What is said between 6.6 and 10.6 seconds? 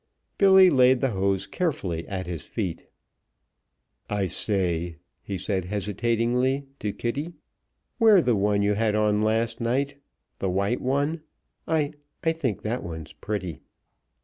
to Kitty, "wear the one you had on last night the